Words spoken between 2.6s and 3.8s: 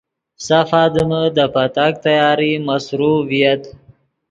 مصروف ڤییت